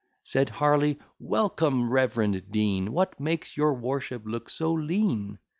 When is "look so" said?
4.25-4.73